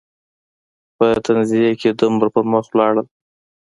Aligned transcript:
په 0.97 1.07
تنزیه 1.25 1.71
کې 1.79 1.89
دومره 1.99 2.27
پر 2.33 2.43
مخ 2.51 2.65
لاړل. 2.77 3.05